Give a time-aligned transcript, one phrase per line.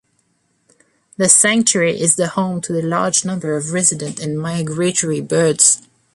[1.17, 5.83] The sanctuary is the home to the large number of resident and migratory birds.